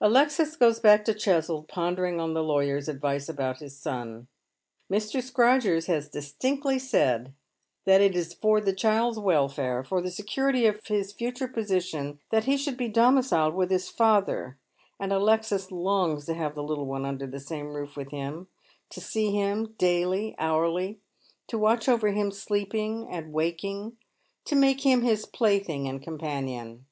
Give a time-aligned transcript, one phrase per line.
[0.00, 4.28] Alexis goes back to Cheswold pondering on the lawyer's advice about his son.
[4.88, 5.20] Mr.
[5.20, 7.34] Scrodgers has distinctly said
[7.84, 12.44] that it is for the child's welfare, for the security of his future position, that
[12.44, 14.56] he should be domiciled with his father;
[15.00, 18.46] and Alexis longs to have the little one under the same roof with him,
[18.90, 21.00] to see him daily, hourly,
[21.48, 23.96] to watch over him sleeping and waking,
[24.44, 26.86] to make him his plaything and companion.